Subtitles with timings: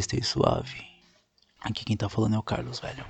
[0.00, 0.82] Stay Suave.
[1.60, 3.04] Aqui quem tá falando é o Carlos, velho.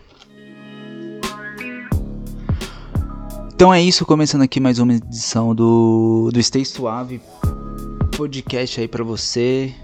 [3.52, 7.20] Então é isso, começando aqui mais uma edição do, do Stay Suave
[8.20, 9.74] podcast aí para você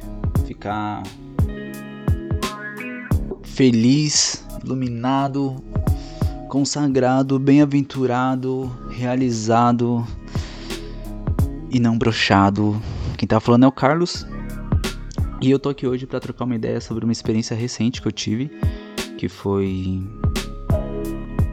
[0.46, 1.02] ficar
[3.42, 5.56] feliz, iluminado,
[6.46, 10.06] consagrado, bem-aventurado, realizado
[11.70, 12.78] e não brochado.
[13.16, 14.26] Quem tá falando é o Carlos.
[15.40, 18.12] E eu tô aqui hoje para trocar uma ideia sobre uma experiência recente que eu
[18.12, 18.50] tive,
[19.18, 20.02] que foi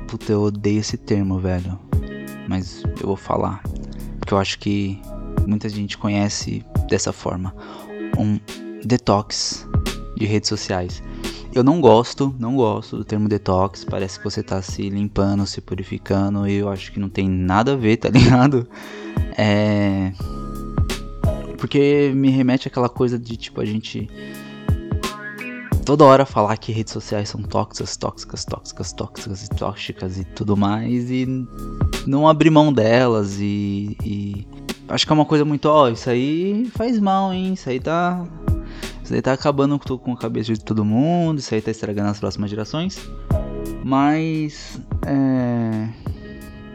[0.07, 1.77] Puta, eu odeio esse termo, velho.
[2.47, 3.63] Mas eu vou falar,
[4.19, 5.01] porque eu acho que
[5.47, 7.53] muita gente conhece dessa forma.
[8.17, 8.39] Um
[8.85, 9.67] detox
[10.15, 11.01] de redes sociais.
[11.53, 13.83] Eu não gosto, não gosto do termo detox.
[13.83, 16.47] Parece que você tá se limpando, se purificando.
[16.47, 18.67] E eu acho que não tem nada a ver, tá ligado?
[19.37, 20.13] É
[21.63, 24.09] porque me remete àquela coisa de tipo a gente
[25.85, 30.57] toda hora falar que redes sociais são tóxicas, tóxicas, tóxicas, tóxicas e tóxicas e tudo
[30.57, 31.25] mais e
[32.05, 34.45] não abrir mão delas e, e
[34.89, 37.53] acho que é uma coisa muito, ó, oh, isso aí faz mal, hein?
[37.53, 38.27] Isso aí tá
[39.01, 42.19] isso aí tá acabando com a cabeça de todo mundo, isso aí tá estragando as
[42.19, 42.99] próximas gerações.
[43.85, 45.87] Mas é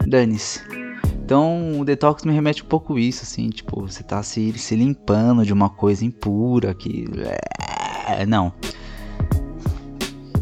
[0.07, 0.88] dane-se.
[1.29, 5.45] Então o detox me remete um pouco isso, assim, tipo, você tá se, se limpando
[5.45, 7.05] de uma coisa impura que.
[8.09, 8.51] É, não.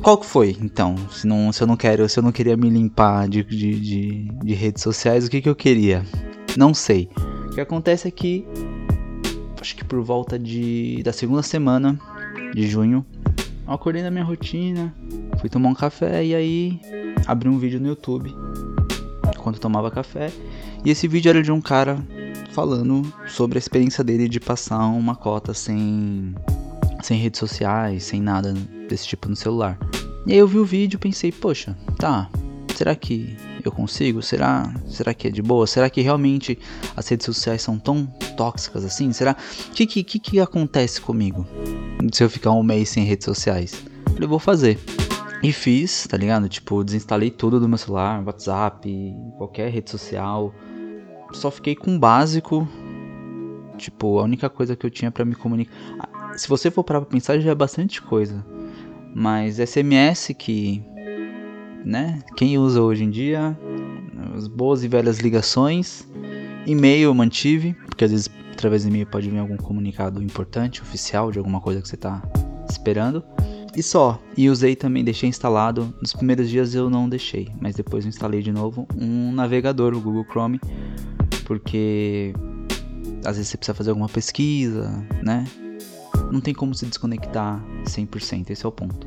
[0.00, 0.94] Qual que foi, então?
[1.10, 4.28] Se, não, se eu não quero, se eu não queria me limpar de, de, de,
[4.44, 6.04] de redes sociais, o que, que eu queria?
[6.56, 7.10] Não sei.
[7.46, 8.46] O que acontece é que.
[9.60, 11.02] Acho que por volta de.
[11.02, 11.98] da segunda semana
[12.54, 13.04] de junho.
[13.66, 14.94] Eu acordei na minha rotina,
[15.40, 16.80] fui tomar um café e aí
[17.26, 18.32] abri um vídeo no YouTube
[19.46, 20.32] enquanto tomava café
[20.84, 22.04] e esse vídeo era de um cara
[22.50, 26.34] falando sobre a experiência dele de passar uma cota sem,
[27.00, 28.52] sem redes sociais, sem nada
[28.88, 29.78] desse tipo no celular.
[30.26, 32.28] E aí eu vi o vídeo e pensei, poxa, tá,
[32.74, 34.20] será que eu consigo?
[34.20, 35.64] Será, será que é de boa?
[35.66, 36.58] Será que realmente
[36.96, 38.04] as redes sociais são tão
[38.36, 39.12] tóxicas assim?
[39.12, 39.36] Será?
[39.74, 41.46] Que, que, que, que acontece comigo
[42.12, 43.74] se eu ficar um mês sem redes sociais?
[44.06, 44.76] Eu falei, vou fazer.
[45.42, 46.48] E fiz, tá ligado?
[46.48, 50.52] Tipo, desinstalei tudo do meu celular, WhatsApp, qualquer rede social,
[51.32, 52.66] só fiquei com o básico.
[53.76, 55.72] Tipo, a única coisa que eu tinha para me comunicar.
[56.36, 58.44] Se você for para pensar, já é bastante coisa.
[59.14, 60.82] Mas SMS que.
[61.84, 62.20] Né?
[62.36, 63.56] Quem usa hoje em dia?
[64.34, 66.06] As boas e velhas ligações.
[66.66, 71.30] E-mail eu mantive, porque às vezes através do e-mail pode vir algum comunicado importante, oficial,
[71.30, 72.22] de alguma coisa que você está
[72.68, 73.22] esperando.
[73.76, 74.18] E só.
[74.34, 75.94] E usei também, deixei instalado.
[76.00, 80.00] Nos primeiros dias eu não deixei, mas depois eu instalei de novo um navegador, o
[80.00, 80.58] Google Chrome,
[81.44, 82.32] porque
[83.24, 84.90] às vezes você precisa fazer alguma pesquisa,
[85.22, 85.46] né?
[86.32, 89.06] Não tem como se desconectar 100%, esse é o ponto.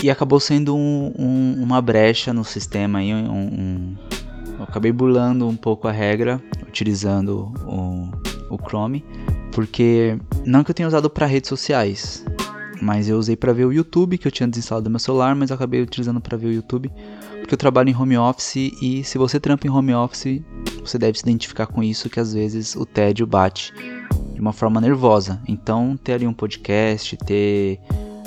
[0.00, 3.96] E acabou sendo um, um, uma brecha no sistema aí, um,
[4.58, 9.04] eu acabei burlando um pouco a regra, utilizando o, o Chrome,
[9.50, 12.24] porque não que eu tenha usado para redes sociais,
[12.84, 15.48] mas eu usei para ver o YouTube, que eu tinha desinstalado do meu celular, mas
[15.48, 16.92] eu acabei utilizando para ver o YouTube,
[17.40, 20.42] porque eu trabalho em home office e se você trampa em home office,
[20.84, 23.72] você deve se identificar com isso, que às vezes o tédio bate
[24.34, 25.40] de uma forma nervosa.
[25.48, 27.80] Então, ter ali um podcast, ter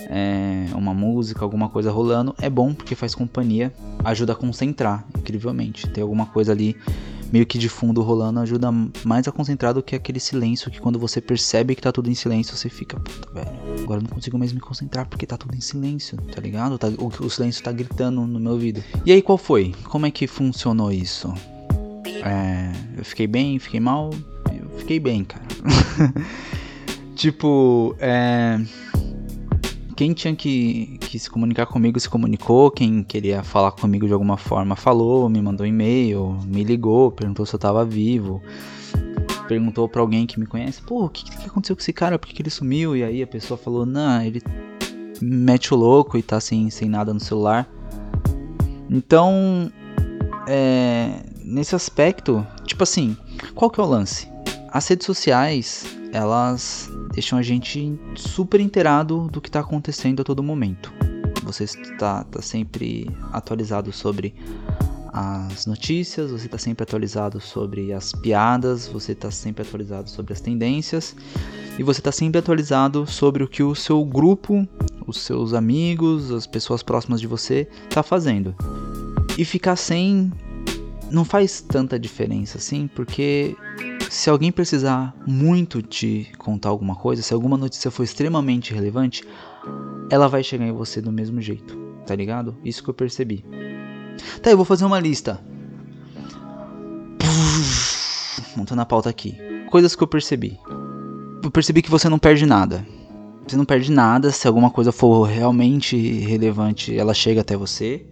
[0.10, 3.72] é, uma música, alguma coisa rolando é bom porque faz companhia,
[4.04, 5.88] ajuda a concentrar, incrivelmente.
[5.88, 6.76] Ter alguma coisa ali
[7.32, 8.70] meio que de fundo rolando ajuda
[9.04, 12.16] mais a concentrar do que aquele silêncio que quando você percebe que tá tudo em
[12.16, 15.56] silêncio, você fica, puta, velho, agora eu não consigo mais me concentrar porque tá tudo
[15.56, 16.78] em silêncio, tá ligado?
[16.78, 18.84] Tá, o, o silêncio tá gritando no meu ouvido.
[19.06, 19.74] E aí, qual foi?
[19.84, 21.34] Como é que funcionou isso?
[22.24, 24.12] É, eu fiquei bem, fiquei mal?
[24.52, 25.46] Eu fiquei bem, cara.
[27.16, 28.60] tipo, é
[29.98, 34.38] quem tinha que, que, se comunicar comigo se comunicou, quem queria falar comigo de alguma
[34.38, 38.40] forma falou, me mandou um e-mail, me ligou, perguntou se eu tava vivo,
[39.48, 42.28] perguntou para alguém que me conhece, pô, o que, que aconteceu com esse cara, por
[42.28, 42.96] que, que ele sumiu?
[42.96, 44.40] E aí a pessoa falou, não, ele
[45.20, 47.68] mete o louco e tá sem, sem nada no celular.
[48.88, 49.72] Então,
[50.48, 53.18] é, nesse aspecto, tipo assim,
[53.56, 54.30] qual que é o lance?
[54.72, 60.44] As redes sociais, elas deixam a gente super inteirado do que está acontecendo a todo
[60.44, 60.94] momento.
[61.44, 64.36] Você está tá sempre atualizado sobre
[65.12, 70.40] as notícias, você está sempre atualizado sobre as piadas, você está sempre atualizado sobre as
[70.40, 71.16] tendências
[71.80, 74.68] e você está sempre atualizado sobre o que o seu grupo,
[75.08, 78.54] os seus amigos, as pessoas próximas de você está fazendo.
[79.36, 80.32] E ficar sem
[81.10, 83.56] não faz tanta diferença assim, porque
[84.10, 89.24] se alguém precisar muito te contar alguma coisa, se alguma notícia for extremamente relevante,
[90.10, 92.56] ela vai chegar em você do mesmo jeito, tá ligado?
[92.64, 93.44] Isso que eu percebi.
[94.42, 95.42] Tá, eu vou fazer uma lista.
[98.56, 99.38] Montando a pauta aqui.
[99.70, 100.58] Coisas que eu percebi.
[101.44, 102.86] Eu percebi que você não perde nada.
[103.48, 108.06] Você não perde nada se alguma coisa for realmente relevante, ela chega até você.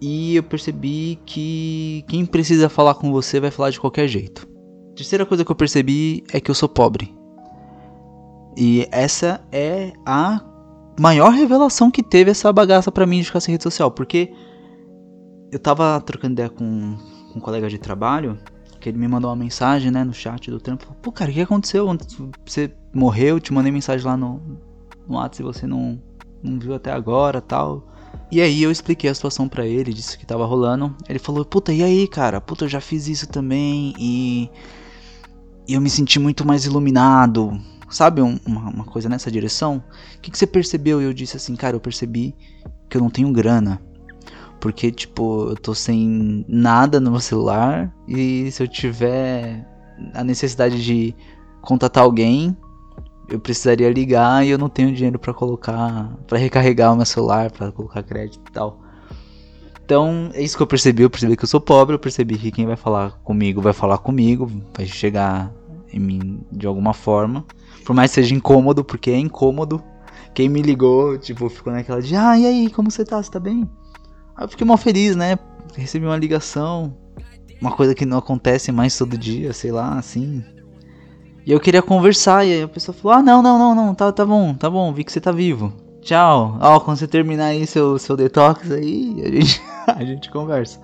[0.00, 4.47] E eu percebi que quem precisa falar com você vai falar de qualquer jeito.
[4.98, 7.16] Terceira coisa que eu percebi é que eu sou pobre.
[8.56, 10.40] E essa é a
[10.98, 14.32] maior revelação que teve essa bagaça para mim de ficar sem rede social, porque
[15.52, 16.96] eu tava trocando ideia com,
[17.32, 18.40] com um colega de trabalho,
[18.80, 20.92] que ele me mandou uma mensagem, né, no chat do trampo.
[21.00, 21.86] Pô, cara, o que aconteceu?
[22.44, 23.38] Você morreu?
[23.38, 24.42] Te mandei mensagem lá no,
[25.06, 26.02] no WhatsApp e você não,
[26.42, 27.86] não viu até agora tal.
[28.32, 30.92] E aí eu expliquei a situação para ele, disse que tava rolando.
[31.08, 32.40] Ele falou, puta, e aí, cara?
[32.40, 34.50] Puta, eu já fiz isso também e...
[35.68, 37.60] e eu me senti muito mais iluminado.
[37.90, 39.82] Sabe, um, uma, uma, coisa nessa direção?
[40.16, 41.00] O que, que você percebeu?
[41.00, 42.34] E eu disse assim, cara, eu percebi
[42.88, 43.80] que eu não tenho grana.
[44.58, 47.94] Porque, tipo, eu tô sem nada no meu celular.
[48.08, 49.66] E se eu tiver
[50.14, 51.14] a necessidade de
[51.60, 52.56] contatar alguém,
[53.28, 57.50] eu precisaria ligar e eu não tenho dinheiro para colocar, para recarregar o meu celular,
[57.50, 58.80] para colocar crédito e tal.
[59.84, 62.50] Então, é isso que eu percebi, eu percebi que eu sou pobre, eu percebi que
[62.50, 65.50] quem vai falar comigo vai falar comigo, vai chegar
[65.92, 67.44] em mim de alguma forma.
[67.84, 69.82] Por mais que seja incômodo, porque é incômodo.
[70.34, 73.22] Quem me ligou, tipo, ficou naquela de, ah, e aí, como você tá?
[73.22, 73.68] Você tá bem?
[74.36, 75.38] Aí eu fiquei mal feliz, né?
[75.74, 76.94] Recebi uma ligação.
[77.60, 80.44] Uma coisa que não acontece mais todo dia, sei lá, assim.
[81.44, 84.12] E eu queria conversar, e aí a pessoa falou: Ah, não, não, não, não, tá,
[84.12, 85.72] tá bom, tá bom, vi que você tá vivo.
[86.02, 86.56] Tchau.
[86.60, 90.80] Ó, quando você terminar aí seu, seu detox aí, a gente, a gente conversa.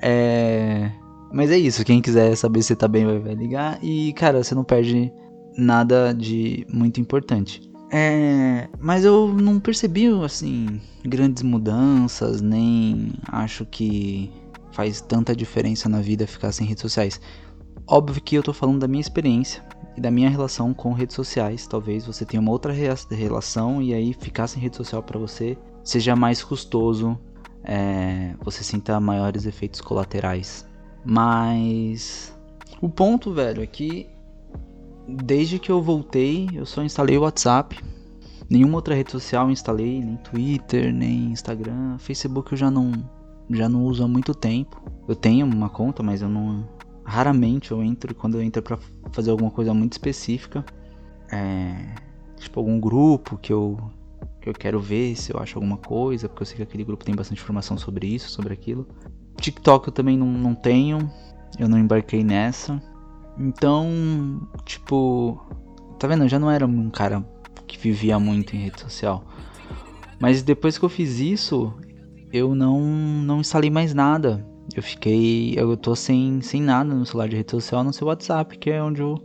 [0.00, 0.90] É.
[1.32, 3.78] Mas é isso, quem quiser saber se tá bem vai, vai ligar.
[3.82, 5.12] E, cara, você não perde
[5.56, 7.62] nada de muito importante.
[7.90, 14.30] É, mas eu não percebi, assim, grandes mudanças, nem acho que
[14.72, 17.20] faz tanta diferença na vida ficar sem redes sociais.
[17.86, 19.62] Óbvio que eu tô falando da minha experiência
[19.96, 21.66] e da minha relação com redes sociais.
[21.66, 26.14] Talvez você tenha uma outra relação e aí ficar sem rede social para você seja
[26.14, 27.18] mais custoso,
[27.64, 30.66] é, você sinta maiores efeitos colaterais.
[31.04, 32.36] Mas
[32.80, 34.08] o ponto, velho, é que
[35.08, 37.78] desde que eu voltei, eu só instalei o WhatsApp.
[38.48, 41.98] Nenhuma outra rede social eu instalei, nem Twitter, nem Instagram.
[41.98, 42.92] Facebook eu já não
[43.50, 44.82] já não uso há muito tempo.
[45.08, 46.68] Eu tenho uma conta, mas eu não
[47.04, 48.78] raramente eu entro quando eu entro para
[49.12, 50.64] fazer alguma coisa muito específica.
[51.30, 51.94] É,
[52.36, 53.78] tipo algum grupo que eu
[54.40, 57.04] que eu quero ver se eu acho alguma coisa, porque eu sei que aquele grupo
[57.04, 58.86] tem bastante informação sobre isso, sobre aquilo.
[59.36, 61.10] TikTok eu também não, não tenho,
[61.58, 62.80] eu não embarquei nessa.
[63.38, 65.40] Então, tipo,
[65.98, 66.24] tá vendo?
[66.24, 67.24] Eu já não era um cara
[67.66, 69.24] que vivia muito em rede social.
[70.20, 71.72] Mas depois que eu fiz isso,
[72.32, 74.46] eu não, não instalei mais nada.
[74.74, 75.54] Eu fiquei.
[75.58, 78.82] Eu tô sem, sem nada no celular de rede social, no seu WhatsApp, que é
[78.82, 79.16] onde eu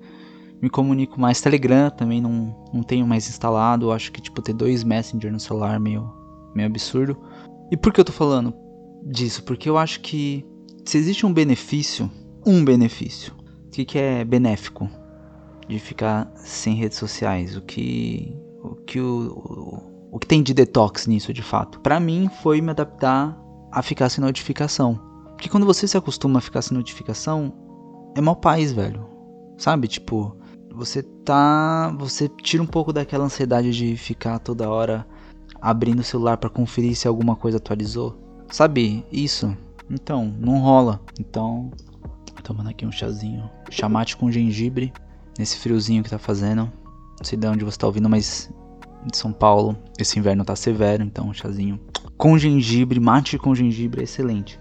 [0.61, 1.39] me comunico mais.
[1.39, 3.87] Telegram também não, não tenho mais instalado.
[3.87, 6.11] Eu acho que, tipo, ter dois Messenger no celular é meio,
[6.55, 7.15] meio absurdo.
[7.71, 8.53] E por que eu tô falando
[9.03, 9.43] disso?
[9.43, 10.45] Porque eu acho que
[10.85, 12.09] se existe um benefício,
[12.45, 13.33] um benefício
[13.71, 14.89] que, que é benéfico
[15.67, 17.55] de ficar sem redes sociais?
[17.55, 21.79] O que o que o, o, o que tem de detox nisso de fato?
[21.81, 23.37] Para mim foi me adaptar
[23.71, 24.99] a ficar sem notificação.
[25.35, 27.53] Porque quando você se acostuma a ficar sem notificação,
[28.15, 29.05] é mal paz, velho.
[29.57, 29.87] Sabe?
[29.87, 30.35] Tipo,
[30.73, 35.05] você tá, você tira um pouco daquela ansiedade de ficar toda hora
[35.61, 38.26] abrindo o celular para conferir se alguma coisa atualizou.
[38.49, 39.05] Sabe?
[39.11, 39.55] Isso.
[39.89, 41.01] Então, não rola.
[41.19, 41.71] Então,
[42.43, 44.93] tomando aqui um chazinho chamate com gengibre
[45.37, 46.71] nesse friozinho que tá fazendo.
[47.17, 48.49] Não sei de onde você tá ouvindo, mas
[49.05, 51.79] de São Paulo esse inverno tá severo, então um chazinho
[52.17, 54.59] com gengibre, mate com gengibre é excelente.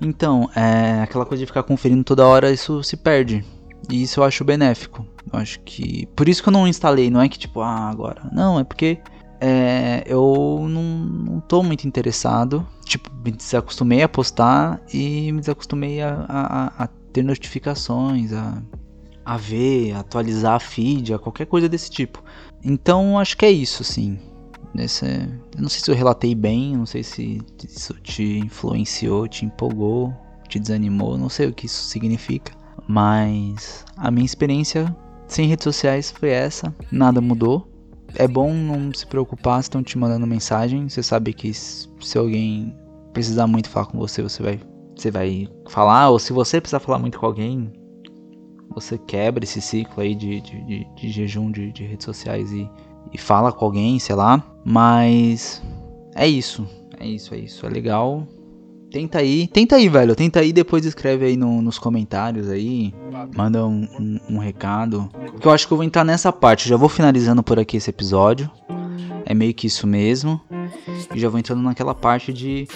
[0.00, 3.44] Então, é, aquela coisa de ficar conferindo toda hora, isso se perde.
[3.88, 5.06] E isso eu acho benéfico.
[5.32, 6.06] Eu acho que.
[6.16, 8.28] Por isso que eu não instalei, não é que tipo, ah, agora.
[8.32, 8.98] Não, é porque
[9.44, 12.64] é, eu não, não tô muito interessado.
[12.84, 18.62] Tipo, me desacostumei a postar e me desacostumei a, a, a ter notificações, a,
[19.24, 22.22] a ver, a atualizar a feed, a qualquer coisa desse tipo.
[22.62, 24.16] Então acho que é isso, sim.
[24.72, 29.44] Nesse, eu não sei se eu relatei bem, não sei se isso te influenciou, te
[29.44, 30.14] empolgou,
[30.48, 32.52] te desanimou, não sei o que isso significa.
[32.86, 34.96] Mas a minha experiência
[35.26, 37.71] sem redes sociais foi essa, nada mudou.
[38.14, 40.88] É bom não se preocupar se estão te mandando mensagem.
[40.88, 42.76] Você sabe que se alguém
[43.12, 44.60] precisar muito falar com você, você vai
[44.94, 47.72] você vai falar, ou se você precisar falar muito com alguém,
[48.74, 52.68] você quebra esse ciclo aí de, de, de, de jejum de, de, redes sociais e
[53.10, 54.42] e fala com alguém, sei lá.
[54.64, 55.62] Mas
[56.14, 56.66] é isso.
[56.98, 57.66] É isso, é isso.
[57.66, 58.26] É legal.
[58.92, 60.14] Tenta aí, tenta aí, velho.
[60.14, 62.92] Tenta aí, depois escreve aí no, nos comentários aí.
[63.34, 65.08] Manda um, um, um recado.
[65.30, 66.68] Porque eu acho que eu vou entrar nessa parte.
[66.68, 68.50] Já vou finalizando por aqui esse episódio.
[69.24, 70.40] É meio que isso mesmo.
[71.14, 72.68] E já vou entrando naquela parte de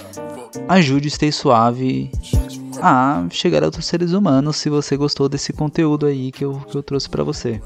[0.69, 2.11] ajude Stay Suave
[2.81, 6.77] a chegar a outros seres humanos se você gostou desse conteúdo aí que eu, que
[6.77, 7.61] eu trouxe para você.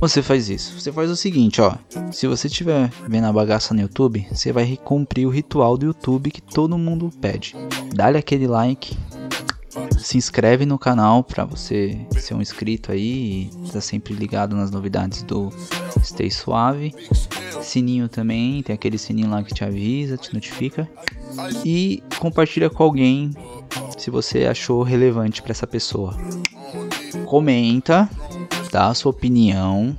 [0.00, 0.78] Você faz isso.
[0.78, 1.74] Você faz o seguinte, ó.
[2.12, 6.30] Se você estiver vendo a bagaça no YouTube, você vai cumprir o ritual do YouTube
[6.30, 7.56] que todo mundo pede.
[7.94, 8.96] Dá-lhe aquele like,
[9.98, 14.70] se inscreve no canal para você ser um inscrito aí e tá sempre ligado nas
[14.70, 15.50] novidades do
[16.02, 16.94] Stay Suave.
[17.62, 20.88] Sininho também, tem aquele sininho lá que te avisa, te notifica.
[21.64, 23.32] E compartilha com alguém
[23.96, 26.16] se você achou relevante para essa pessoa.
[27.24, 28.08] Comenta,
[28.74, 29.96] dá a sua opinião,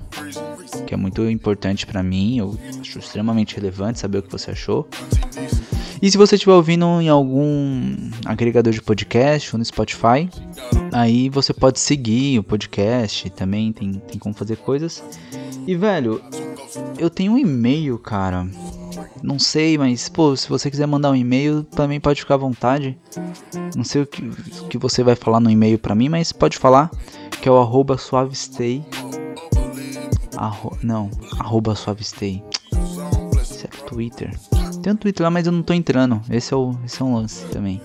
[0.86, 4.86] que é muito importante para mim, eu acho extremamente relevante saber o que você achou.
[6.02, 10.30] E se você estiver ouvindo em algum agregador de podcast ou no Spotify,
[10.92, 15.02] aí você pode seguir o podcast, também tem, tem como fazer coisas.
[15.66, 16.22] E velho,
[17.00, 18.46] eu tenho um e-mail, cara.
[19.24, 22.98] Não sei, mas pô, se você quiser mandar um e-mail, também pode ficar à vontade.
[23.74, 26.58] Não sei o que, o que você vai falar no e-mail pra mim, mas pode
[26.58, 26.92] falar.
[27.46, 28.84] Que é o arroba suavestay.
[30.36, 32.44] Arro, não, arroba suavestay.
[33.40, 34.36] Isso é Twitter.
[34.82, 36.20] Tem um Twitter lá, mas eu não tô entrando.
[36.28, 37.80] Esse é, o, esse é um lance também.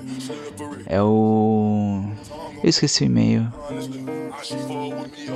[0.86, 2.02] É o.
[2.64, 3.52] Eu esqueci o e-mail.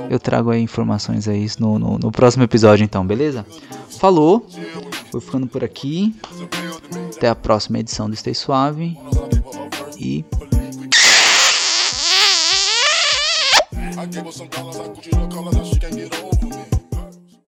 [0.09, 3.45] Eu trago aí informações aí no, no, no próximo episódio, então, beleza?
[3.99, 4.47] Falou.
[5.11, 6.15] Vou ficando por aqui.
[7.15, 8.97] Até a próxima edição do Stay Suave.
[9.99, 10.25] E.
[14.15, 16.24] Her some dollars, I Gucci her colors, now she can't get over.